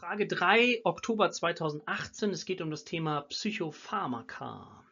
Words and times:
Frage 0.00 0.26
3, 0.26 0.80
Oktober 0.84 1.30
2018. 1.30 2.30
Es 2.30 2.46
geht 2.46 2.62
um 2.62 2.70
das 2.70 2.84
Thema 2.84 3.20
Psychopharmaka. 3.20 4.82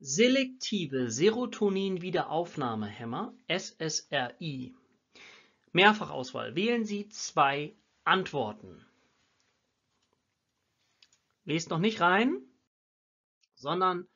Selektive 0.00 1.08
Serotonin-Wiederaufnahmehämmer, 1.08 3.32
SSRI. 3.46 4.74
Mehrfachauswahl. 5.70 6.56
Wählen 6.56 6.84
Sie 6.84 7.08
zwei 7.08 7.76
Antworten. 8.02 8.84
Lest 11.44 11.70
noch 11.70 11.78
nicht 11.78 12.00
rein, 12.00 12.42
sondern 13.54 14.08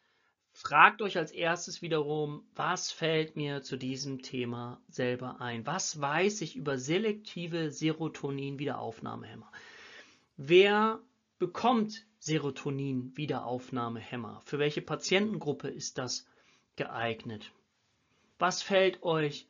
fragt 0.53 1.03
euch 1.03 1.19
als 1.19 1.33
erstes 1.33 1.83
wiederum, 1.83 2.45
was 2.55 2.93
fällt 2.93 3.37
mir 3.37 3.63
zu 3.63 3.77
diesem 3.77 4.23
Thema 4.23 4.81
selber 4.89 5.41
ein? 5.41 5.67
Was 5.67 6.01
weiß 6.01 6.41
ich 6.43 6.55
über 6.57 6.79
selektive 6.79 7.71
Serotonin-Wiederaufnahmehämmer? 7.71 9.51
Wer 10.37 11.01
bekommt 11.39 12.05
Serotonin-Wiederaufnahmehämmer? 12.21 14.43
Für 14.45 14.59
welche 14.59 14.83
Patientengruppe 14.83 15.69
ist 15.69 15.99
das 15.99 16.27
geeignet? 16.77 17.51
Was 18.39 18.63
fällt 18.63 19.03
euch 19.03 19.49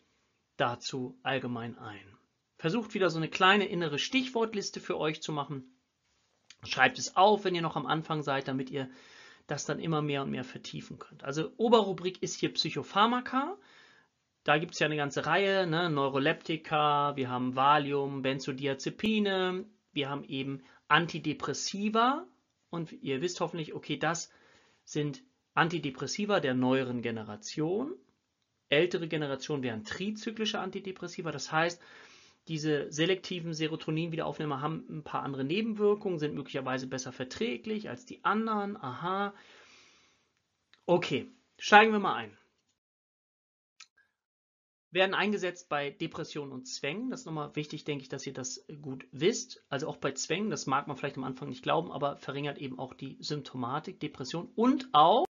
dazu 0.57 1.19
allgemein 1.23 1.79
ein? 1.79 2.01
Versucht 2.57 2.95
wieder 2.95 3.11
so 3.11 3.19
eine 3.19 3.29
kleine 3.29 3.67
innere 3.67 3.99
Stichwortliste 3.99 4.81
für 4.81 4.97
euch 4.99 5.21
zu 5.21 5.33
machen 5.33 5.73
Schreibt 6.65 6.99
es 6.99 7.17
auf, 7.17 7.45
wenn 7.45 7.55
ihr 7.55 7.63
noch 7.63 7.77
am 7.77 7.87
Anfang 7.87 8.23
seid, 8.23 8.47
damit 8.47 8.71
ihr 8.71 8.89
das 9.53 9.67
dann 9.67 9.79
immer 9.79 10.03
mehr 10.03 10.23
und 10.23 10.31
mehr 10.31 10.45
vertiefen 10.45 10.99
könnt. 10.99 11.25
Also 11.25 11.53
Oberrubrik 11.59 12.23
ist 12.23 12.35
hier 12.37 12.53
Psychopharmaka. 12.53 13.57
Da 14.45 14.59
gibt 14.59 14.73
es 14.73 14.81
ja 14.81 14.87
eine 14.87 14.97
ganze 14.97 15.27
Reihe, 15.27 15.67
ne? 15.67 15.91
Neuroleptika, 15.91 17.15
wir 17.17 17.29
haben 17.29 17.55
Valium, 17.55 18.23
Benzodiazepine, 18.23 19.65
wir 19.93 20.09
haben 20.09 20.25
eben 20.25 20.63
Antidepressiva 20.89 22.27
und 22.71 22.93
ihr 22.93 23.21
wisst 23.21 23.41
hoffentlich, 23.41 23.75
okay, 23.75 23.99
das 23.99 24.33
sind 24.85 25.23
Antidepressiva 25.55 26.41
der 26.41 26.55
neueren 26.55 27.03
Generation. 27.03 27.95
Ältere 28.69 29.07
Generation 29.07 29.63
wären 29.63 29.85
trizyklische 29.85 30.59
Antidepressiva, 30.59 31.31
das 31.31 31.53
heißt, 31.53 31.81
diese 32.49 32.91
selektiven 32.91 33.55
Serotonin-Wiederaufnehmer 33.55 34.61
haben 34.61 34.85
ein 34.89 35.05
paar 35.05 35.23
andere 35.23 35.45
Nebenwirkungen, 35.45 36.19
sind 36.19 36.35
möglicherweise 36.35 36.87
besser 36.87 37.13
verträglich 37.13 37.89
als 37.89 38.05
die 38.05 38.25
anderen. 38.25 38.77
Aha. 38.77 39.35
Okay, 40.87 41.31
steigen 41.59 41.93
wir 41.93 42.01
mal 42.01 42.15
ein. 42.15 42.37
Werden 44.91 45.15
eingesetzt 45.15 45.69
bei 45.69 45.91
Depressionen 45.91 46.53
und 46.53 46.67
Zwängen. 46.67 47.11
Das 47.11 47.21
ist 47.21 47.27
nochmal 47.27 47.55
wichtig, 47.57 47.85
denke 47.85 48.03
ich, 48.03 48.09
dass 48.09 48.27
ihr 48.27 48.35
das 48.35 48.67
gut 48.83 49.07
wisst. 49.11 49.65
Also 49.69 49.89
auch 49.89 49.97
bei 49.97 50.13
Zwängen, 50.13 50.51
das 50.51 50.67
mag 50.67 50.87
man 50.87 50.97
vielleicht 50.97 51.17
am 51.17 51.25
Anfang 51.25 51.49
nicht 51.49 51.63
glauben, 51.63 51.91
aber 51.91 52.19
verringert 52.19 52.59
eben 52.59 52.79
auch 52.79 52.93
die 52.93 53.17
Symptomatik, 53.21 54.01
Depression 54.01 54.53
und 54.55 54.91
auch 54.93 55.25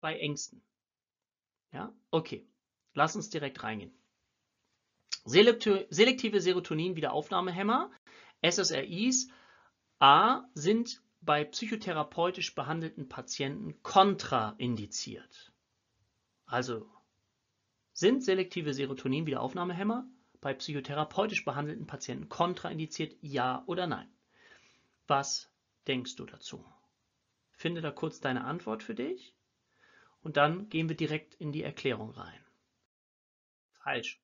bei 0.00 0.18
Ängsten. 0.18 0.62
Ja, 1.72 1.92
okay. 2.10 2.46
Lass 2.94 3.16
uns 3.16 3.30
direkt 3.30 3.62
reingehen. 3.62 3.99
Selektive 5.24 6.40
Serotonin-Wiederaufnahmehämmer, 6.40 7.90
SSRIs, 8.42 9.28
A, 9.98 10.44
sind 10.54 11.02
bei 11.20 11.44
psychotherapeutisch 11.44 12.54
behandelten 12.54 13.08
Patienten 13.08 13.82
kontraindiziert. 13.82 15.52
Also 16.46 16.90
sind 17.92 18.24
selektive 18.24 18.72
Serotonin-Wiederaufnahmehämmer 18.72 20.06
bei 20.40 20.54
psychotherapeutisch 20.54 21.44
behandelten 21.44 21.86
Patienten 21.86 22.30
kontraindiziert, 22.30 23.14
ja 23.20 23.62
oder 23.66 23.86
nein? 23.86 24.10
Was 25.06 25.52
denkst 25.86 26.16
du 26.16 26.24
dazu? 26.24 26.64
Finde 27.52 27.82
da 27.82 27.90
kurz 27.90 28.20
deine 28.20 28.44
Antwort 28.44 28.82
für 28.82 28.94
dich 28.94 29.34
und 30.22 30.38
dann 30.38 30.70
gehen 30.70 30.88
wir 30.88 30.96
direkt 30.96 31.34
in 31.34 31.52
die 31.52 31.62
Erklärung 31.62 32.10
rein. 32.12 32.46
Falsch. 33.72 34.18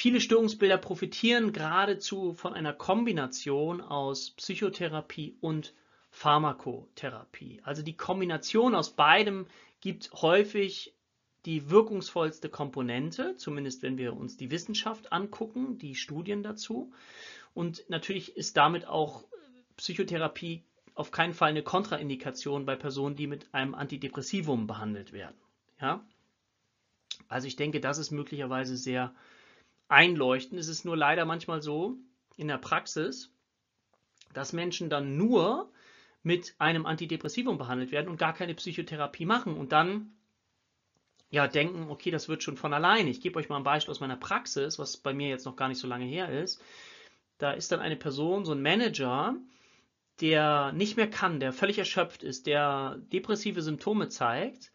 Viele 0.00 0.22
Störungsbilder 0.22 0.78
profitieren 0.78 1.52
geradezu 1.52 2.32
von 2.32 2.54
einer 2.54 2.72
Kombination 2.72 3.82
aus 3.82 4.30
Psychotherapie 4.30 5.36
und 5.42 5.74
Pharmakotherapie. 6.08 7.60
Also 7.64 7.82
die 7.82 7.98
Kombination 7.98 8.74
aus 8.74 8.96
beidem 8.96 9.46
gibt 9.82 10.10
häufig 10.14 10.94
die 11.44 11.68
wirkungsvollste 11.68 12.48
Komponente, 12.48 13.36
zumindest 13.36 13.82
wenn 13.82 13.98
wir 13.98 14.16
uns 14.16 14.38
die 14.38 14.50
Wissenschaft 14.50 15.12
angucken, 15.12 15.76
die 15.76 15.94
Studien 15.94 16.42
dazu. 16.42 16.94
Und 17.52 17.84
natürlich 17.90 18.38
ist 18.38 18.56
damit 18.56 18.86
auch 18.86 19.24
Psychotherapie 19.76 20.64
auf 20.94 21.10
keinen 21.10 21.34
Fall 21.34 21.50
eine 21.50 21.62
Kontraindikation 21.62 22.64
bei 22.64 22.74
Personen, 22.74 23.16
die 23.16 23.26
mit 23.26 23.52
einem 23.52 23.74
Antidepressivum 23.74 24.66
behandelt 24.66 25.12
werden. 25.12 25.36
Ja? 25.78 26.02
Also 27.28 27.46
ich 27.46 27.56
denke, 27.56 27.80
das 27.80 27.98
ist 27.98 28.12
möglicherweise 28.12 28.78
sehr 28.78 29.14
einleuchten. 29.90 30.58
Es 30.58 30.68
ist 30.68 30.84
nur 30.84 30.96
leider 30.96 31.24
manchmal 31.24 31.60
so 31.62 31.96
in 32.36 32.48
der 32.48 32.58
Praxis, 32.58 33.30
dass 34.32 34.52
Menschen 34.52 34.88
dann 34.88 35.16
nur 35.16 35.70
mit 36.22 36.54
einem 36.58 36.86
Antidepressivum 36.86 37.58
behandelt 37.58 37.92
werden 37.92 38.08
und 38.08 38.18
gar 38.18 38.34
keine 38.34 38.54
Psychotherapie 38.54 39.24
machen 39.24 39.54
und 39.56 39.72
dann 39.72 40.12
ja 41.30 41.46
denken, 41.46 41.90
okay, 41.90 42.10
das 42.10 42.28
wird 42.28 42.42
schon 42.42 42.56
von 42.56 42.74
alleine. 42.74 43.10
Ich 43.10 43.20
gebe 43.20 43.38
euch 43.38 43.48
mal 43.48 43.56
ein 43.56 43.62
Beispiel 43.64 43.92
aus 43.92 44.00
meiner 44.00 44.16
Praxis, 44.16 44.78
was 44.78 44.96
bei 44.96 45.12
mir 45.12 45.28
jetzt 45.28 45.46
noch 45.46 45.56
gar 45.56 45.68
nicht 45.68 45.78
so 45.78 45.86
lange 45.86 46.04
her 46.04 46.28
ist. 46.28 46.62
Da 47.38 47.52
ist 47.52 47.72
dann 47.72 47.80
eine 47.80 47.96
Person, 47.96 48.44
so 48.44 48.52
ein 48.52 48.62
Manager, 48.62 49.36
der 50.20 50.72
nicht 50.72 50.96
mehr 50.96 51.08
kann, 51.08 51.40
der 51.40 51.52
völlig 51.52 51.78
erschöpft 51.78 52.22
ist, 52.22 52.46
der 52.46 53.00
depressive 53.12 53.62
Symptome 53.62 54.08
zeigt 54.08 54.72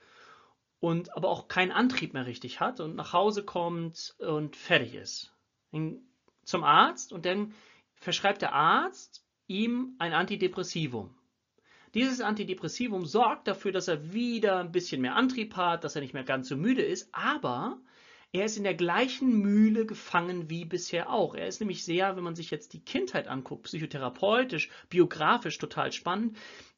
und 0.79 1.15
aber 1.15 1.29
auch 1.29 1.47
keinen 1.47 1.71
Antrieb 1.71 2.13
mehr 2.13 2.25
richtig 2.25 2.59
hat 2.59 2.79
und 2.79 2.95
nach 2.95 3.13
Hause 3.13 3.43
kommt 3.43 4.15
und 4.19 4.55
fertig 4.55 4.95
ist. 4.95 5.33
Zum 6.43 6.63
Arzt 6.63 7.11
und 7.11 7.25
dann 7.25 7.53
verschreibt 7.95 8.41
der 8.41 8.53
Arzt 8.53 9.25
ihm 9.47 9.95
ein 9.99 10.13
Antidepressivum. 10.13 11.15
Dieses 11.93 12.19
Antidepressivum 12.19 13.05
sorgt 13.05 13.47
dafür, 13.47 13.71
dass 13.71 13.87
er 13.87 14.13
wieder 14.13 14.59
ein 14.59 14.71
bisschen 14.71 15.01
mehr 15.01 15.15
Antrieb 15.15 15.55
hat, 15.55 15.83
dass 15.83 15.95
er 15.95 16.01
nicht 16.01 16.13
mehr 16.13 16.25
ganz 16.25 16.49
so 16.49 16.57
müde 16.57 16.83
ist, 16.83 17.07
aber 17.13 17.79
er 18.33 18.43
ist 18.43 18.57
in 18.57 18.65
der 18.65 18.73
gleichen 18.73 19.39
Mühle 19.39 19.85
gefangen 19.85 20.49
wie 20.49 20.65
bisher 20.65 21.09
auch. 21.09 21.35
Er 21.35 21.47
ist 21.47 21.61
nämlich 21.61 21.85
sehr, 21.85 22.17
wenn 22.17 22.23
man 22.23 22.35
sich 22.35 22.51
jetzt 22.51 22.73
die 22.73 22.83
Kindheit 22.83 23.29
anguckt, 23.29 23.63
psychotherapeutisch, 23.63 24.69
biografisch 24.89 25.57
total 25.57 25.93
spannend, 25.93 26.35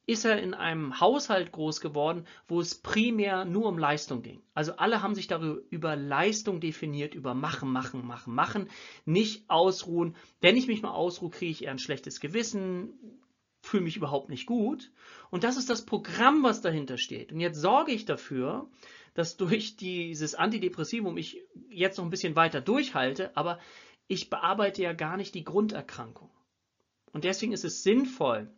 ist 0.07 0.23
er 0.23 0.41
in 0.41 0.53
einem 0.53 0.99
Haushalt 1.01 1.51
groß 1.51 1.81
geworden, 1.81 2.25
wo 2.47 2.61
es 2.61 2.75
primär 2.75 3.43
nur 3.43 3.65
um 3.65 3.77
Leistung 3.77 4.23
ging. 4.23 4.41
Also 4.53 4.77
alle 4.77 5.03
haben 5.03 5.13
sich 5.13 5.27
darüber 5.27 5.61
über 5.69 5.95
Leistung 5.97 6.61
definiert, 6.61 7.13
über 7.13 7.33
machen, 7.33 7.69
machen, 7.69 8.07
machen, 8.07 8.33
machen, 8.33 8.69
nicht 9.05 9.49
ausruhen. 9.49 10.15
Wenn 10.39 10.55
ich 10.55 10.67
mich 10.67 10.81
mal 10.81 10.93
ausruhe, 10.93 11.29
kriege 11.29 11.51
ich 11.51 11.65
eher 11.65 11.71
ein 11.71 11.79
schlechtes 11.79 12.21
Gewissen, 12.21 12.93
fühle 13.61 13.83
mich 13.83 13.97
überhaupt 13.97 14.29
nicht 14.29 14.45
gut. 14.45 14.91
Und 15.29 15.43
das 15.43 15.57
ist 15.57 15.69
das 15.69 15.85
Programm, 15.85 16.41
was 16.41 16.61
dahinter 16.61 16.97
steht. 16.97 17.33
Und 17.33 17.41
jetzt 17.41 17.59
sorge 17.59 17.91
ich 17.91 18.05
dafür, 18.05 18.69
dass 19.13 19.35
durch 19.35 19.75
dieses 19.75 20.35
Antidepressivum 20.35 21.17
ich 21.17 21.43
jetzt 21.69 21.97
noch 21.97 22.05
ein 22.05 22.11
bisschen 22.11 22.37
weiter 22.37 22.61
durchhalte, 22.61 23.35
aber 23.35 23.59
ich 24.07 24.29
bearbeite 24.29 24.81
ja 24.83 24.93
gar 24.93 25.17
nicht 25.17 25.35
die 25.35 25.43
Grunderkrankung. 25.43 26.29
Und 27.11 27.25
deswegen 27.25 27.51
ist 27.51 27.65
es 27.65 27.83
sinnvoll, 27.83 28.49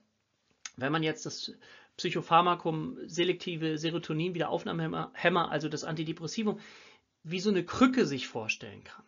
wenn 0.81 0.91
man 0.91 1.03
jetzt 1.03 1.25
das 1.25 1.53
Psychopharmakum, 1.97 2.97
selektive 3.07 3.77
Serotonin-Wiederaufnahmehämmer, 3.77 5.51
also 5.51 5.69
das 5.69 5.83
Antidepressivum, 5.83 6.59
wie 7.23 7.39
so 7.39 7.49
eine 7.49 7.65
Krücke 7.65 8.05
sich 8.05 8.27
vorstellen 8.27 8.83
kann. 8.83 9.03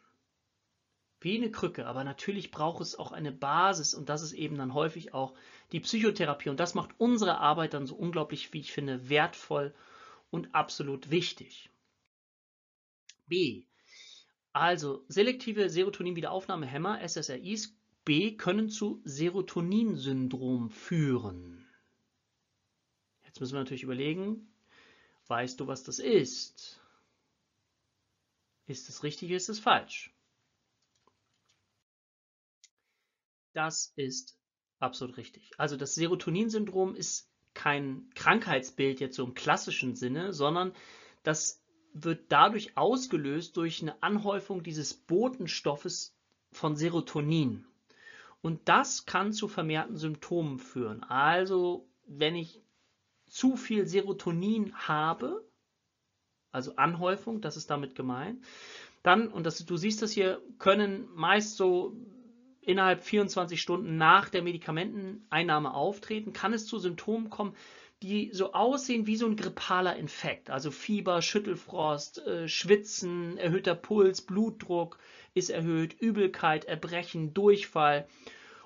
Wie 1.22 1.38
eine 1.38 1.52
Krücke, 1.52 1.86
aber 1.86 2.04
natürlich 2.04 2.52
braucht 2.52 2.82
es 2.82 2.98
auch 2.98 3.12
eine 3.12 3.32
Basis 3.32 3.94
und 3.94 4.10
das 4.10 4.24
ist 4.24 4.34
eben 4.34 4.58
dann 4.58 4.74
häufig 4.74 5.14
auch 5.14 5.36
die 5.72 5.80
Psychotherapie 5.80 6.50
und 6.50 6.60
das 6.60 6.74
macht 6.74 6.92
unsere 6.98 7.38
Arbeit 7.38 7.74
dann 7.76 7.86
so 7.86 7.96
unglaublich, 7.96 8.52
wie 8.54 8.60
ich 8.60 8.72
finde, 8.72 9.08
wertvoll 9.08 9.74
und 10.32 10.56
absolut 10.56 11.12
wichtig. 11.12 11.70
B. 13.28 13.66
Also 14.52 15.06
selektive 15.08 15.70
Serotonin-Wiederaufnahmehämmer, 15.70 17.00
SSRIs, 17.08 17.78
B 18.04 18.36
können 18.36 18.70
zu 18.70 19.02
Serotoninsyndrom 19.06 20.72
führen. 20.72 21.61
Jetzt 23.32 23.40
müssen 23.40 23.54
wir 23.54 23.60
natürlich 23.60 23.84
überlegen, 23.84 24.52
weißt 25.28 25.58
du, 25.58 25.68
was 25.68 25.84
das 25.84 26.00
ist? 26.00 26.82
Ist 28.68 28.90
es 28.90 29.04
richtig, 29.04 29.32
ist 29.32 29.48
es 29.48 29.58
falsch? 29.58 30.14
Das 33.54 33.94
ist 33.96 34.38
absolut 34.80 35.16
richtig. 35.16 35.50
Also 35.58 35.78
das 35.78 35.96
Serotoninsyndrom 35.96 36.94
ist 36.94 37.30
kein 37.54 38.10
Krankheitsbild 38.16 39.00
jetzt 39.00 39.16
so 39.16 39.24
im 39.24 39.34
klassischen 39.34 39.96
Sinne, 39.96 40.34
sondern 40.34 40.74
das 41.24 41.64
wird 41.94 42.34
dadurch 42.34 42.76
ausgelöst 42.76 43.56
durch 43.56 43.82
eine 43.82 44.04
Anhäufung 44.04 44.62
dieses 44.62 44.94
Botenstoffes 44.94 46.14
von 46.52 46.76
Serotonin. 46.76 47.66
Und 48.42 48.68
das 48.68 49.06
kann 49.06 49.32
zu 49.32 49.48
vermehrten 49.48 49.96
Symptomen 49.96 50.60
führen. 50.60 51.04
Also, 51.06 51.88
wenn 52.08 52.36
ich 52.36 52.62
zu 53.32 53.56
viel 53.56 53.88
Serotonin 53.88 54.74
habe, 54.76 55.48
also 56.52 56.76
Anhäufung, 56.76 57.40
das 57.40 57.56
ist 57.56 57.70
damit 57.70 57.96
gemeint, 57.96 58.44
dann, 59.04 59.30
und 59.30 59.46
das, 59.46 59.66
du 59.66 59.78
siehst 59.78 60.02
das 60.02 60.12
hier, 60.12 60.42
können 60.60 61.08
meist 61.16 61.56
so 61.56 61.96
innerhalb 62.60 63.04
24 63.04 63.60
Stunden 63.60 63.96
nach 63.96 64.30
der 64.30 64.44
Medikamenteneinnahme 64.44 65.74
auftreten, 65.74 66.34
kann 66.34 66.54
es 66.54 66.68
zu 66.68 66.78
Symptomen 66.78 67.30
kommen, 67.30 67.56
die 68.04 68.32
so 68.34 68.52
aussehen 68.54 69.08
wie 69.08 69.16
so 69.16 69.28
ein 69.28 69.38
grippaler 69.38 69.96
Infekt, 69.96 70.50
also 70.50 70.70
Fieber, 70.70 71.22
Schüttelfrost, 71.22 72.20
äh, 72.20 72.48
Schwitzen, 72.50 73.38
erhöhter 73.38 73.76
Puls, 73.76 74.22
Blutdruck 74.22 75.00
ist 75.34 75.50
erhöht, 75.50 75.94
Übelkeit, 75.94 76.66
Erbrechen, 76.66 77.34
Durchfall 77.34 78.08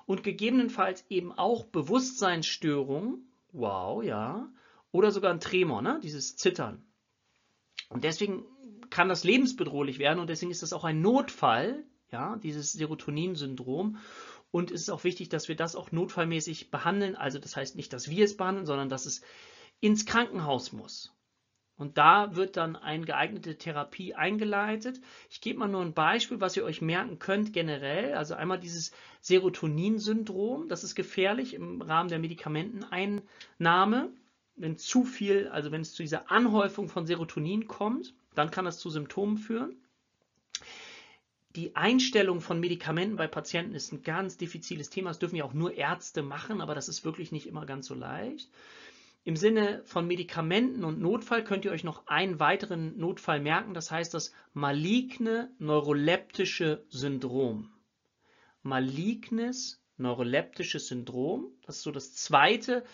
und 0.06 0.24
gegebenenfalls 0.24 1.04
eben 1.08 1.32
auch 1.32 1.64
Bewusstseinsstörungen, 1.66 3.30
wow, 3.56 4.02
ja, 4.02 4.48
oder 4.92 5.10
sogar 5.10 5.32
ein 5.32 5.40
Tremor, 5.40 5.82
ne, 5.82 6.00
dieses 6.02 6.36
Zittern. 6.36 6.84
Und 7.88 8.04
deswegen 8.04 8.44
kann 8.90 9.08
das 9.08 9.24
lebensbedrohlich 9.24 9.98
werden 9.98 10.20
und 10.20 10.28
deswegen 10.28 10.50
ist 10.50 10.62
das 10.62 10.72
auch 10.72 10.84
ein 10.84 11.00
Notfall, 11.00 11.84
ja, 12.10 12.36
dieses 12.36 12.72
Serotonin-Syndrom. 12.72 13.98
Und 14.50 14.70
es 14.70 14.82
ist 14.82 14.90
auch 14.90 15.04
wichtig, 15.04 15.28
dass 15.28 15.48
wir 15.48 15.56
das 15.56 15.76
auch 15.76 15.92
notfallmäßig 15.92 16.70
behandeln. 16.70 17.16
Also 17.16 17.38
das 17.38 17.56
heißt 17.56 17.76
nicht, 17.76 17.92
dass 17.92 18.08
wir 18.08 18.24
es 18.24 18.36
behandeln, 18.36 18.66
sondern 18.66 18.88
dass 18.88 19.06
es 19.06 19.22
ins 19.80 20.06
Krankenhaus 20.06 20.72
muss. 20.72 21.15
Und 21.78 21.98
da 21.98 22.34
wird 22.36 22.56
dann 22.56 22.74
eine 22.74 23.04
geeignete 23.04 23.58
Therapie 23.58 24.14
eingeleitet. 24.14 24.98
Ich 25.28 25.42
gebe 25.42 25.58
mal 25.58 25.68
nur 25.68 25.82
ein 25.82 25.92
Beispiel, 25.92 26.40
was 26.40 26.56
ihr 26.56 26.64
euch 26.64 26.80
merken 26.80 27.18
könnt 27.18 27.52
generell. 27.52 28.14
Also 28.14 28.34
einmal 28.34 28.58
dieses 28.58 28.92
Serotonin-Syndrom, 29.20 30.68
das 30.68 30.84
ist 30.84 30.94
gefährlich 30.94 31.52
im 31.52 31.82
Rahmen 31.82 32.08
der 32.08 32.18
Medikamenteneinnahme. 32.18 34.10
Wenn 34.56 34.78
zu 34.78 35.04
viel, 35.04 35.48
also 35.48 35.70
wenn 35.70 35.82
es 35.82 35.92
zu 35.92 36.02
dieser 36.02 36.30
Anhäufung 36.30 36.88
von 36.88 37.06
Serotonin 37.06 37.68
kommt, 37.68 38.14
dann 38.34 38.50
kann 38.50 38.64
das 38.64 38.78
zu 38.78 38.88
Symptomen 38.88 39.36
führen. 39.36 39.76
Die 41.56 41.76
Einstellung 41.76 42.40
von 42.40 42.60
Medikamenten 42.60 43.16
bei 43.16 43.26
Patienten 43.26 43.74
ist 43.74 43.92
ein 43.92 44.02
ganz 44.02 44.38
diffiziles 44.38 44.88
Thema. 44.88 45.10
Das 45.10 45.18
dürfen 45.18 45.36
ja 45.36 45.44
auch 45.44 45.54
nur 45.54 45.74
Ärzte 45.74 46.22
machen, 46.22 46.60
aber 46.62 46.74
das 46.74 46.88
ist 46.88 47.04
wirklich 47.04 47.32
nicht 47.32 47.46
immer 47.46 47.66
ganz 47.66 47.86
so 47.86 47.94
leicht. 47.94 48.50
Im 49.26 49.36
Sinne 49.36 49.82
von 49.84 50.06
Medikamenten 50.06 50.84
und 50.84 51.00
Notfall 51.00 51.42
könnt 51.42 51.64
ihr 51.64 51.72
euch 51.72 51.82
noch 51.82 52.06
einen 52.06 52.38
weiteren 52.38 52.96
Notfall 52.96 53.40
merken. 53.40 53.74
Das 53.74 53.90
heißt 53.90 54.14
das 54.14 54.32
maligne 54.52 55.50
neuroleptische 55.58 56.86
Syndrom. 56.88 57.68
Malignes 58.62 59.82
neuroleptisches 59.96 60.86
Syndrom. 60.86 61.50
Das 61.62 61.78
ist 61.78 61.82
so 61.82 61.90
das 61.90 62.14
zweite, 62.14 62.84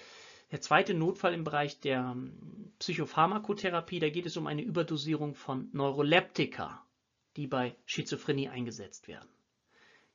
der 0.52 0.62
zweite 0.62 0.94
Notfall 0.94 1.34
im 1.34 1.44
Bereich 1.44 1.80
der 1.80 2.14
ähm, 2.16 2.72
Psychopharmakotherapie. 2.78 4.00
Da 4.00 4.08
geht 4.08 4.24
es 4.24 4.38
um 4.38 4.46
eine 4.46 4.62
Überdosierung 4.62 5.34
von 5.34 5.68
Neuroleptika 5.72 6.82
die 7.36 7.46
bei 7.46 7.74
Schizophrenie 7.86 8.48
eingesetzt 8.48 9.08
werden. 9.08 9.28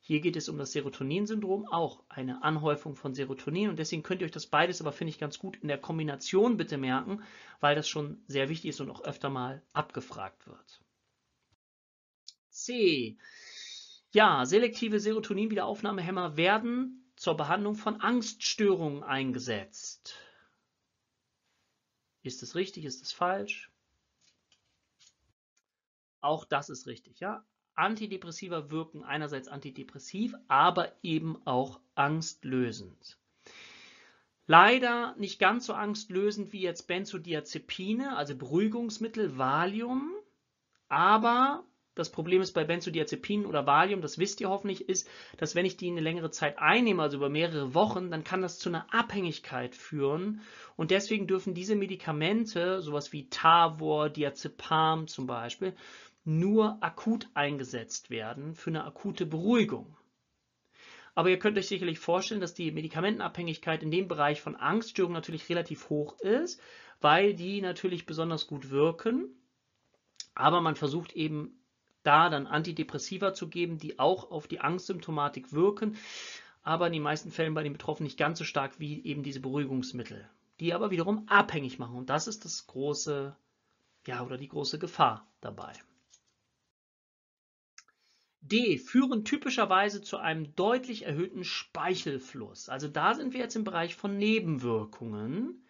Hier 0.08 0.20
geht 0.20 0.36
es 0.36 0.48
um 0.48 0.56
das 0.56 0.72
Serotonin-Syndrom, 0.72 1.66
auch 1.66 2.02
eine 2.08 2.42
Anhäufung 2.42 2.96
von 2.96 3.12
Serotonin. 3.12 3.68
Und 3.68 3.78
deswegen 3.78 4.02
könnt 4.02 4.22
ihr 4.22 4.24
euch 4.24 4.30
das 4.32 4.46
beides 4.46 4.80
aber, 4.80 4.90
finde 4.90 5.10
ich, 5.10 5.18
ganz 5.18 5.38
gut 5.38 5.58
in 5.58 5.68
der 5.68 5.76
Kombination 5.76 6.56
bitte 6.56 6.78
merken, 6.78 7.22
weil 7.60 7.76
das 7.76 7.90
schon 7.90 8.24
sehr 8.26 8.48
wichtig 8.48 8.70
ist 8.70 8.80
und 8.80 8.88
auch 8.88 9.04
öfter 9.04 9.28
mal 9.28 9.62
abgefragt 9.74 10.46
wird. 10.46 10.82
C. 12.48 13.18
Ja, 14.10 14.46
selektive 14.46 14.98
Serotonin-Wiederaufnahmehämmer 14.98 16.38
werden 16.38 17.12
zur 17.16 17.36
Behandlung 17.36 17.74
von 17.74 18.00
Angststörungen 18.00 19.02
eingesetzt. 19.02 20.16
Ist 22.22 22.42
es 22.42 22.54
richtig? 22.54 22.86
Ist 22.86 23.02
es 23.02 23.12
falsch? 23.12 23.70
Auch 26.22 26.46
das 26.46 26.70
ist 26.70 26.86
richtig, 26.86 27.20
ja. 27.20 27.44
Antidepressiva 27.78 28.70
wirken 28.70 29.04
einerseits 29.04 29.48
antidepressiv, 29.48 30.34
aber 30.48 30.92
eben 31.02 31.40
auch 31.44 31.80
angstlösend. 31.94 33.18
Leider 34.46 35.14
nicht 35.18 35.38
ganz 35.38 35.66
so 35.66 35.74
angstlösend 35.74 36.52
wie 36.52 36.60
jetzt 36.60 36.86
Benzodiazepine, 36.86 38.16
also 38.16 38.34
Beruhigungsmittel, 38.34 39.36
Valium, 39.36 40.12
aber 40.88 41.64
das 41.98 42.10
Problem 42.10 42.40
ist 42.40 42.52
bei 42.52 42.62
Benzodiazepinen 42.62 43.44
oder 43.44 43.66
Valium, 43.66 44.00
das 44.00 44.18
wisst 44.18 44.40
ihr 44.40 44.48
hoffentlich, 44.48 44.88
ist, 44.88 45.08
dass 45.36 45.56
wenn 45.56 45.66
ich 45.66 45.76
die 45.76 45.90
eine 45.90 46.00
längere 46.00 46.30
Zeit 46.30 46.58
einnehme, 46.58 47.02
also 47.02 47.16
über 47.16 47.28
mehrere 47.28 47.74
Wochen, 47.74 48.10
dann 48.12 48.22
kann 48.22 48.40
das 48.40 48.60
zu 48.60 48.68
einer 48.68 48.86
Abhängigkeit 48.94 49.74
führen. 49.74 50.40
Und 50.76 50.92
deswegen 50.92 51.26
dürfen 51.26 51.54
diese 51.54 51.74
Medikamente, 51.74 52.80
sowas 52.82 53.12
wie 53.12 53.28
Tavor, 53.28 54.10
Diazepam 54.10 55.08
zum 55.08 55.26
Beispiel, 55.26 55.74
nur 56.28 56.76
akut 56.82 57.28
eingesetzt 57.32 58.10
werden 58.10 58.54
für 58.54 58.68
eine 58.68 58.84
akute 58.84 59.24
Beruhigung. 59.24 59.96
Aber 61.14 61.30
ihr 61.30 61.38
könnt 61.38 61.56
euch 61.56 61.66
sicherlich 61.66 61.98
vorstellen, 61.98 62.42
dass 62.42 62.54
die 62.54 62.70
Medikamentenabhängigkeit 62.70 63.82
in 63.82 63.90
dem 63.90 64.08
Bereich 64.08 64.42
von 64.42 64.54
Angststörungen 64.54 65.14
natürlich 65.14 65.48
relativ 65.48 65.88
hoch 65.88 66.20
ist, 66.20 66.60
weil 67.00 67.34
die 67.34 67.62
natürlich 67.62 68.04
besonders 68.04 68.46
gut 68.46 68.70
wirken. 68.70 69.28
Aber 70.34 70.60
man 70.60 70.76
versucht 70.76 71.14
eben 71.14 71.58
da 72.02 72.28
dann 72.28 72.46
Antidepressiva 72.46 73.32
zu 73.32 73.48
geben, 73.48 73.78
die 73.78 73.98
auch 73.98 74.30
auf 74.30 74.46
die 74.46 74.60
Angstsymptomatik 74.60 75.52
wirken, 75.52 75.96
aber 76.62 76.88
in 76.88 76.92
den 76.92 77.02
meisten 77.02 77.30
Fällen 77.30 77.54
bei 77.54 77.62
den 77.62 77.72
Betroffenen 77.72 78.04
nicht 78.04 78.18
ganz 78.18 78.38
so 78.38 78.44
stark 78.44 78.78
wie 78.78 79.02
eben 79.04 79.22
diese 79.22 79.40
Beruhigungsmittel, 79.40 80.28
die 80.60 80.74
aber 80.74 80.90
wiederum 80.90 81.26
abhängig 81.28 81.78
machen. 81.78 81.96
Und 81.96 82.10
das 82.10 82.28
ist 82.28 82.44
das 82.44 82.66
große, 82.66 83.34
ja, 84.06 84.24
oder 84.24 84.36
die 84.36 84.48
große 84.48 84.78
Gefahr 84.78 85.26
dabei. 85.40 85.72
D 88.40 88.78
führen 88.78 89.24
typischerweise 89.24 90.02
zu 90.02 90.16
einem 90.16 90.54
deutlich 90.54 91.04
erhöhten 91.04 91.44
Speichelfluss. 91.44 92.68
Also 92.68 92.88
da 92.88 93.14
sind 93.14 93.32
wir 93.32 93.40
jetzt 93.40 93.56
im 93.56 93.64
Bereich 93.64 93.94
von 93.94 94.16
Nebenwirkungen, 94.16 95.64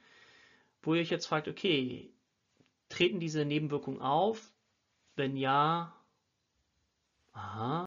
wo 0.83 0.95
ihr 0.95 1.01
euch 1.01 1.11
jetzt 1.11 1.27
fragt, 1.27 1.49
okay, 1.49 2.13
treten 2.89 3.21
diese 3.21 3.45
Nebenwirkungen 3.45 4.01
auf? 4.01 4.53
Wenn 5.17 5.37
ja, 5.37 5.95
aha. 7.33 7.87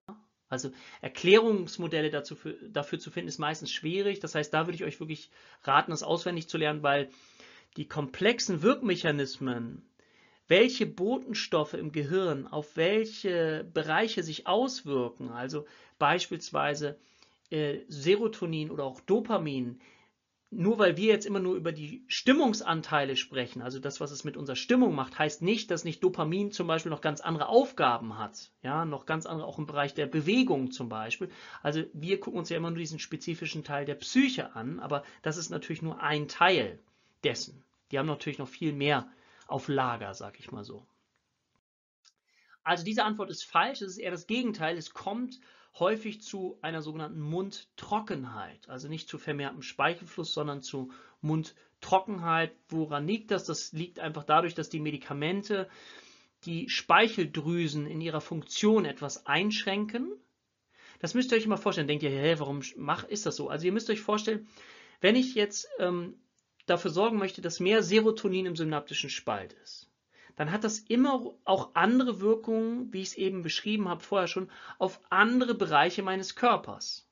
Also 0.49 0.71
Erklärungsmodelle 0.99 2.09
dazu 2.09 2.35
für, 2.35 2.53
dafür 2.69 2.99
zu 2.99 3.09
finden, 3.09 3.29
ist 3.29 3.37
meistens 3.37 3.71
schwierig. 3.71 4.19
Das 4.19 4.35
heißt, 4.35 4.53
da 4.53 4.67
würde 4.67 4.75
ich 4.75 4.83
euch 4.83 4.99
wirklich 4.99 5.31
raten, 5.63 5.91
das 5.91 6.03
auswendig 6.03 6.49
zu 6.49 6.57
lernen, 6.57 6.83
weil 6.83 7.09
die 7.77 7.87
komplexen 7.87 8.61
Wirkmechanismen 8.61 9.81
welche 10.47 10.85
Botenstoffe 10.85 11.73
im 11.73 11.91
Gehirn 11.91 12.47
auf 12.47 12.75
welche 12.75 13.65
Bereiche 13.73 14.23
sich 14.23 14.47
auswirken, 14.47 15.29
also 15.29 15.65
beispielsweise 15.99 16.97
äh, 17.49 17.79
Serotonin 17.87 18.71
oder 18.71 18.83
auch 18.83 19.01
Dopamin, 19.01 19.79
nur 20.53 20.77
weil 20.79 20.97
wir 20.97 21.07
jetzt 21.07 21.25
immer 21.25 21.39
nur 21.39 21.55
über 21.55 21.71
die 21.71 22.03
Stimmungsanteile 22.07 23.15
sprechen, 23.15 23.61
also 23.61 23.79
das, 23.79 24.01
was 24.01 24.11
es 24.11 24.25
mit 24.25 24.35
unserer 24.35 24.57
Stimmung 24.57 24.93
macht, 24.93 25.17
heißt 25.17 25.41
nicht, 25.41 25.71
dass 25.71 25.85
nicht 25.85 26.03
Dopamin 26.03 26.51
zum 26.51 26.67
Beispiel 26.67 26.89
noch 26.89 26.99
ganz 26.99 27.21
andere 27.21 27.47
Aufgaben 27.47 28.17
hat. 28.17 28.51
Ja, 28.61 28.83
noch 28.83 29.05
ganz 29.05 29.25
andere 29.25 29.47
auch 29.47 29.59
im 29.59 29.65
Bereich 29.65 29.93
der 29.93 30.07
Bewegung 30.07 30.71
zum 30.71 30.89
Beispiel. 30.89 31.29
Also 31.63 31.83
wir 31.93 32.19
gucken 32.19 32.39
uns 32.39 32.49
ja 32.49 32.57
immer 32.57 32.69
nur 32.69 32.79
diesen 32.79 32.99
spezifischen 32.99 33.63
Teil 33.63 33.85
der 33.85 33.95
Psyche 33.95 34.53
an, 34.53 34.81
aber 34.81 35.03
das 35.21 35.37
ist 35.37 35.51
natürlich 35.51 35.81
nur 35.81 36.01
ein 36.01 36.27
Teil 36.27 36.79
dessen. 37.23 37.63
Die 37.91 37.97
haben 37.97 38.07
natürlich 38.07 38.39
noch 38.39 38.49
viel 38.49 38.73
mehr 38.73 39.07
auf 39.51 39.67
Lager, 39.67 40.13
sag 40.13 40.39
ich 40.39 40.51
mal 40.51 40.63
so. 40.63 40.85
Also 42.63 42.83
diese 42.83 43.03
Antwort 43.03 43.29
ist 43.29 43.43
falsch, 43.43 43.81
es 43.81 43.93
ist 43.93 43.97
eher 43.97 44.11
das 44.11 44.27
Gegenteil. 44.27 44.77
Es 44.77 44.93
kommt 44.93 45.39
häufig 45.79 46.21
zu 46.21 46.59
einer 46.61 46.81
sogenannten 46.81 47.21
Mundtrockenheit, 47.21 48.69
also 48.69 48.87
nicht 48.87 49.09
zu 49.09 49.17
vermehrtem 49.17 49.61
Speichelfluss, 49.61 50.33
sondern 50.33 50.61
zu 50.61 50.91
Mundtrockenheit. 51.21 52.55
Woran 52.69 53.07
liegt 53.07 53.31
das? 53.31 53.45
Das 53.45 53.71
liegt 53.71 53.99
einfach 53.99 54.23
dadurch, 54.23 54.53
dass 54.53 54.69
die 54.69 54.79
Medikamente 54.79 55.69
die 56.45 56.69
Speicheldrüsen 56.69 57.87
in 57.87 58.01
ihrer 58.01 58.21
Funktion 58.21 58.85
etwas 58.85 59.25
einschränken. 59.25 60.11
Das 60.99 61.13
müsst 61.13 61.31
ihr 61.31 61.37
euch 61.37 61.45
immer 61.45 61.57
vorstellen. 61.57 61.87
Denkt 61.87 62.03
ihr, 62.03 62.09
hä, 62.09 62.35
warum 62.37 62.61
mach, 62.75 63.03
ist 63.03 63.25
das 63.25 63.35
so? 63.35 63.49
Also 63.49 63.65
ihr 63.65 63.71
müsst 63.71 63.89
euch 63.89 64.01
vorstellen, 64.01 64.47
wenn 64.99 65.15
ich 65.15 65.35
jetzt 65.35 65.67
ähm, 65.79 66.19
dafür 66.65 66.91
sorgen 66.91 67.17
möchte, 67.17 67.41
dass 67.41 67.59
mehr 67.59 67.83
Serotonin 67.83 68.45
im 68.45 68.55
synaptischen 68.55 69.09
Spalt 69.09 69.53
ist, 69.63 69.89
dann 70.35 70.51
hat 70.51 70.63
das 70.63 70.79
immer 70.79 71.33
auch 71.43 71.71
andere 71.75 72.19
Wirkungen, 72.19 72.91
wie 72.93 73.01
ich 73.01 73.09
es 73.09 73.17
eben 73.17 73.43
beschrieben 73.43 73.89
habe 73.89 74.03
vorher 74.03 74.27
schon, 74.27 74.49
auf 74.79 74.99
andere 75.09 75.53
Bereiche 75.53 76.03
meines 76.03 76.35
Körpers. 76.35 77.07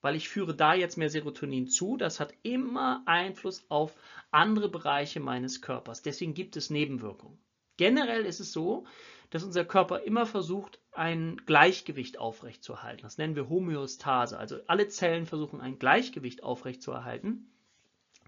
Weil 0.00 0.16
ich 0.16 0.28
führe 0.28 0.54
da 0.54 0.74
jetzt 0.74 0.98
mehr 0.98 1.08
Serotonin 1.08 1.68
zu, 1.68 1.96
das 1.96 2.20
hat 2.20 2.34
immer 2.42 3.02
Einfluss 3.06 3.64
auf 3.70 3.96
andere 4.30 4.68
Bereiche 4.68 5.20
meines 5.20 5.62
Körpers. 5.62 6.02
Deswegen 6.02 6.34
gibt 6.34 6.56
es 6.56 6.68
Nebenwirkungen. 6.68 7.38
Generell 7.76 8.26
ist 8.26 8.40
es 8.40 8.52
so, 8.52 8.84
dass 9.30 9.42
unser 9.42 9.64
Körper 9.64 10.02
immer 10.02 10.26
versucht, 10.26 10.80
ein 10.92 11.38
Gleichgewicht 11.46 12.18
aufrechtzuerhalten. 12.18 13.02
Das 13.02 13.18
nennen 13.18 13.34
wir 13.34 13.48
Homöostase. 13.48 14.38
Also 14.38 14.58
alle 14.66 14.88
Zellen 14.88 15.26
versuchen, 15.26 15.60
ein 15.60 15.78
Gleichgewicht 15.78 16.42
aufrechtzuerhalten. 16.42 17.50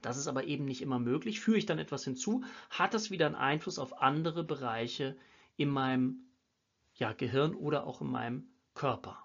Das 0.06 0.16
ist 0.16 0.28
aber 0.28 0.44
eben 0.44 0.66
nicht 0.66 0.82
immer 0.82 1.00
möglich. 1.00 1.40
Führe 1.40 1.58
ich 1.58 1.66
dann 1.66 1.80
etwas 1.80 2.04
hinzu, 2.04 2.44
hat 2.70 2.94
das 2.94 3.10
wieder 3.10 3.26
einen 3.26 3.34
Einfluss 3.34 3.80
auf 3.80 4.00
andere 4.00 4.44
Bereiche 4.44 5.16
in 5.56 5.68
meinem 5.68 6.20
ja, 6.94 7.12
Gehirn 7.12 7.56
oder 7.56 7.88
auch 7.88 8.00
in 8.00 8.06
meinem 8.06 8.46
Körper. 8.74 9.18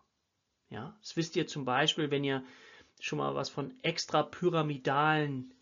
Ja, 0.72 0.98
das 1.02 1.16
wisst 1.16 1.36
ihr 1.36 1.46
zum 1.46 1.66
Beispiel, 1.66 2.10
wenn 2.10 2.24
ihr 2.24 2.44
schon 3.00 3.20
mal 3.20 3.36
was 3.36 3.50
von 3.50 3.76
extrapyramidalen 3.84 5.54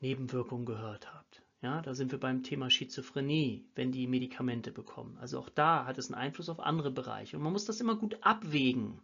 Nebenwirkungen 0.00 0.66
gehört 0.66 1.14
habt. 1.14 1.42
Ja, 1.62 1.80
da 1.80 1.94
sind 1.94 2.12
wir 2.12 2.20
beim 2.20 2.42
Thema 2.42 2.68
Schizophrenie, 2.68 3.64
wenn 3.74 3.92
die 3.92 4.06
Medikamente 4.06 4.72
bekommen. 4.72 5.16
Also 5.22 5.38
auch 5.38 5.48
da 5.48 5.86
hat 5.86 5.96
es 5.96 6.12
einen 6.12 6.20
Einfluss 6.20 6.50
auf 6.50 6.60
andere 6.60 6.90
Bereiche. 6.90 7.38
Und 7.38 7.44
man 7.44 7.52
muss 7.52 7.64
das 7.64 7.80
immer 7.80 7.96
gut 7.96 8.18
abwägen. 8.20 9.00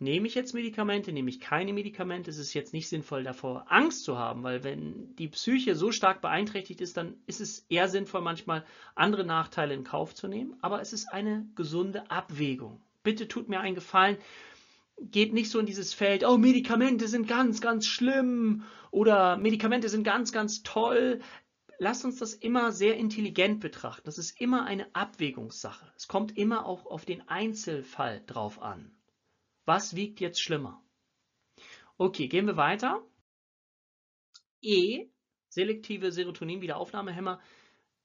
Nehme 0.00 0.26
ich 0.26 0.34
jetzt 0.34 0.54
Medikamente, 0.54 1.12
nehme 1.12 1.30
ich 1.30 1.38
keine 1.40 1.72
Medikamente, 1.72 2.28
ist 2.28 2.38
es 2.38 2.52
jetzt 2.52 2.72
nicht 2.72 2.88
sinnvoll, 2.88 3.22
davor 3.22 3.66
Angst 3.68 4.02
zu 4.04 4.18
haben, 4.18 4.42
weil 4.42 4.64
wenn 4.64 5.14
die 5.16 5.28
Psyche 5.28 5.76
so 5.76 5.92
stark 5.92 6.20
beeinträchtigt 6.20 6.80
ist, 6.80 6.96
dann 6.96 7.14
ist 7.26 7.40
es 7.40 7.64
eher 7.68 7.88
sinnvoll, 7.88 8.20
manchmal 8.20 8.64
andere 8.96 9.24
Nachteile 9.24 9.72
in 9.72 9.84
Kauf 9.84 10.14
zu 10.14 10.26
nehmen. 10.26 10.56
Aber 10.62 10.80
es 10.80 10.92
ist 10.92 11.12
eine 11.12 11.46
gesunde 11.54 12.10
Abwägung. 12.10 12.82
Bitte 13.04 13.28
tut 13.28 13.48
mir 13.48 13.60
einen 13.60 13.76
Gefallen, 13.76 14.18
geht 15.00 15.32
nicht 15.32 15.50
so 15.50 15.60
in 15.60 15.66
dieses 15.66 15.94
Feld, 15.94 16.24
oh, 16.24 16.38
Medikamente 16.38 17.06
sind 17.06 17.28
ganz, 17.28 17.60
ganz 17.60 17.86
schlimm 17.86 18.64
oder 18.90 19.36
Medikamente 19.36 19.88
sind 19.88 20.04
ganz, 20.04 20.32
ganz 20.32 20.62
toll. 20.64 21.20
Lasst 21.78 22.04
uns 22.04 22.18
das 22.18 22.34
immer 22.34 22.72
sehr 22.72 22.96
intelligent 22.96 23.60
betrachten. 23.60 24.02
Das 24.04 24.18
ist 24.18 24.40
immer 24.40 24.64
eine 24.64 24.86
Abwägungssache. 24.94 25.86
Es 25.96 26.08
kommt 26.08 26.36
immer 26.36 26.66
auch 26.66 26.86
auf 26.86 27.04
den 27.04 27.28
Einzelfall 27.28 28.22
drauf 28.26 28.60
an. 28.60 28.90
Was 29.64 29.96
wiegt 29.96 30.20
jetzt 30.20 30.42
schlimmer? 30.42 30.82
Okay, 31.96 32.28
gehen 32.28 32.46
wir 32.46 32.56
weiter. 32.56 33.02
E, 34.60 35.08
selektive 35.48 36.10
Serotonin-Wiederaufnahmehämmer. 36.10 37.40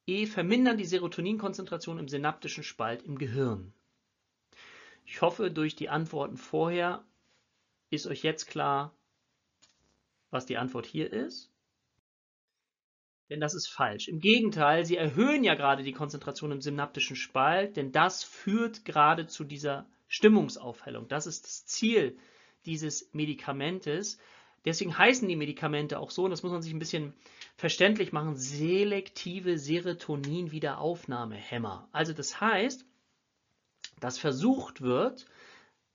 E 0.05 0.25
vermindern 0.25 0.77
die 0.77 0.85
Serotoninkonzentration 0.85 1.99
im 1.99 2.07
synaptischen 2.07 2.63
Spalt 2.63 3.03
im 3.03 3.17
Gehirn. 3.17 3.73
Ich 5.05 5.21
hoffe, 5.21 5.51
durch 5.51 5.75
die 5.75 5.89
Antworten 5.89 6.37
vorher 6.37 7.03
ist 7.89 8.07
euch 8.07 8.23
jetzt 8.23 8.45
klar, 8.45 8.93
was 10.29 10.45
die 10.45 10.57
Antwort 10.57 10.85
hier 10.85 11.11
ist. 11.11 11.51
Denn 13.29 13.39
das 13.39 13.53
ist 13.53 13.67
falsch. 13.67 14.07
Im 14.07 14.19
Gegenteil, 14.19 14.85
sie 14.85 14.97
erhöhen 14.97 15.43
ja 15.43 15.55
gerade 15.55 15.83
die 15.83 15.93
Konzentration 15.93 16.51
im 16.51 16.61
synaptischen 16.61 17.15
Spalt, 17.15 17.77
denn 17.77 17.91
das 17.91 18.23
führt 18.23 18.85
gerade 18.85 19.27
zu 19.27 19.43
dieser 19.43 19.87
Stimmungsaufhellung. 20.09 21.07
Das 21.07 21.27
ist 21.27 21.45
das 21.45 21.65
Ziel 21.65 22.17
dieses 22.65 23.09
Medikamentes. 23.13 24.17
Deswegen 24.65 24.97
heißen 24.97 25.25
die 25.27 25.35
Medikamente 25.37 25.99
auch 25.99 26.09
so, 26.11 26.25
und 26.25 26.31
das 26.31 26.43
muss 26.43 26.51
man 26.51 26.61
sich 26.61 26.73
ein 26.73 26.79
bisschen 26.79 27.13
verständlich 27.55 28.11
machen, 28.11 28.35
selektive 28.35 29.57
Serotonin-Wiederaufnahmehämmer. 29.57 31.87
Also 31.93 32.11
das 32.11 32.41
heißt, 32.41 32.83
dass 34.01 34.17
versucht 34.17 34.81
wird, 34.81 35.25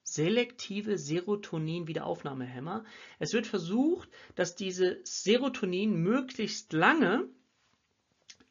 selektive 0.02 0.96
Serotonin-Wiederaufnahmehämmer. 0.96 2.86
Es 3.18 3.34
wird 3.34 3.46
versucht, 3.46 4.08
dass 4.34 4.54
diese 4.54 4.98
Serotonin 5.02 5.96
möglichst 5.96 6.72
lange 6.72 7.28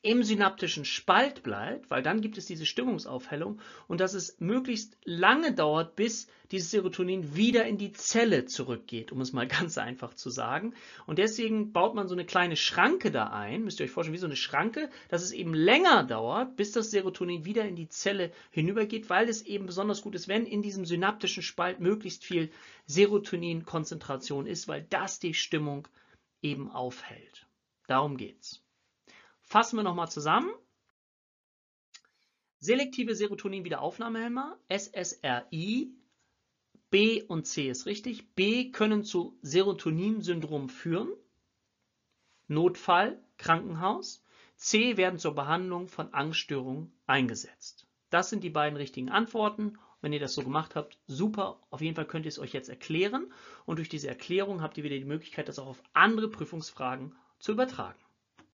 im 0.03 0.21
synaptischen 0.21 0.83
Spalt 0.83 1.43
bleibt, 1.43 1.89
weil 1.89 2.03
dann 2.03 2.19
gibt 2.19 2.37
es 2.37 2.45
diese 2.45 2.65
Stimmungsaufhellung 2.65 3.61
und 3.87 4.01
dass 4.01 4.13
es 4.13 4.35
möglichst 4.39 4.97
lange 5.05 5.53
dauert, 5.53 5.95
bis 5.95 6.27
dieses 6.51 6.71
Serotonin 6.71 7.37
wieder 7.37 7.65
in 7.65 7.77
die 7.77 7.93
Zelle 7.93 8.45
zurückgeht, 8.45 9.13
um 9.13 9.21
es 9.21 9.31
mal 9.31 9.47
ganz 9.59 9.77
einfach 9.77 10.13
zu 10.13 10.29
sagen. 10.29 10.73
Und 11.05 11.19
deswegen 11.19 11.71
baut 11.71 11.95
man 11.95 12.09
so 12.09 12.15
eine 12.15 12.25
kleine 12.25 12.57
Schranke 12.57 13.11
da 13.11 13.27
ein, 13.27 13.63
müsst 13.63 13.79
ihr 13.79 13.85
euch 13.85 13.91
vorstellen, 13.91 14.13
wie 14.13 14.19
so 14.19 14.25
eine 14.25 14.35
Schranke, 14.35 14.89
dass 15.07 15.23
es 15.23 15.31
eben 15.31 15.53
länger 15.53 16.03
dauert, 16.03 16.57
bis 16.57 16.73
das 16.73 16.91
Serotonin 16.91 17.45
wieder 17.45 17.65
in 17.65 17.77
die 17.77 17.87
Zelle 17.87 18.33
hinübergeht, 18.51 19.09
weil 19.09 19.29
es 19.29 19.41
eben 19.43 19.65
besonders 19.65 20.01
gut 20.01 20.15
ist, 20.15 20.27
wenn 20.27 20.45
in 20.45 20.61
diesem 20.61 20.85
synaptischen 20.85 21.43
Spalt 21.43 21.79
möglichst 21.79 22.25
viel 22.25 22.51
Serotoninkonzentration 22.87 24.47
ist, 24.47 24.67
weil 24.67 24.85
das 24.89 25.19
die 25.19 25.33
Stimmung 25.33 25.87
eben 26.41 26.69
aufhält. 26.69 27.47
Darum 27.87 28.17
geht's. 28.17 28.62
Fassen 29.53 29.77
wir 29.77 29.83
nochmal 29.83 30.09
zusammen. 30.09 30.51
Selektive 32.57 33.13
Serotonin-Wiederaufnahmehämmer, 33.13 34.57
SSRI, 34.67 35.91
B 36.89 37.21
und 37.21 37.45
C 37.45 37.69
ist 37.69 37.85
richtig. 37.85 38.33
B 38.33 38.71
können 38.71 39.03
zu 39.03 39.37
Serotoninsyndrom 39.43 40.69
führen. 40.69 41.13
Notfall, 42.47 43.23
Krankenhaus. 43.37 44.23
C 44.55 44.97
werden 44.97 45.19
zur 45.19 45.35
Behandlung 45.35 45.87
von 45.87 46.11
Angststörungen 46.15 46.91
eingesetzt. 47.05 47.85
Das 48.09 48.31
sind 48.31 48.43
die 48.43 48.49
beiden 48.49 48.77
richtigen 48.77 49.09
Antworten. 49.09 49.77
Wenn 50.01 50.13
ihr 50.13 50.19
das 50.19 50.33
so 50.33 50.41
gemacht 50.41 50.73
habt, 50.73 50.97
super. 51.05 51.61
Auf 51.69 51.81
jeden 51.81 51.95
Fall 51.95 52.07
könnt 52.07 52.25
ihr 52.25 52.29
es 52.29 52.39
euch 52.39 52.53
jetzt 52.53 52.69
erklären. 52.69 53.31
Und 53.67 53.77
durch 53.77 53.89
diese 53.89 54.07
Erklärung 54.07 54.63
habt 54.63 54.79
ihr 54.79 54.83
wieder 54.83 54.97
die 54.97 55.05
Möglichkeit, 55.05 55.47
das 55.47 55.59
auch 55.59 55.67
auf 55.67 55.83
andere 55.93 56.27
Prüfungsfragen 56.27 57.15
zu 57.37 57.51
übertragen. 57.51 58.02